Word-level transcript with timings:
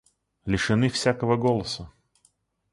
Лишены 0.47 0.89
всякого 0.89 1.37
голоса. 1.37 1.91